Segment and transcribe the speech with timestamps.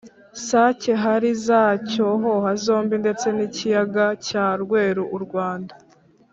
[0.47, 5.73] sake hari za cyohoha zombi ndetse n'ikiyaga cya rweru u rwanda